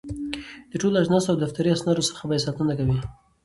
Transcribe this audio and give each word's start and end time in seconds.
د 0.71 0.73
ټولو 0.81 0.95
اجناسو 1.01 1.27
او 1.31 1.37
دفتري 1.43 1.69
اسنادو 1.73 2.07
څخه 2.09 2.23
به 2.29 2.43
ساتنه 2.45 2.73
کوي. 2.79 2.99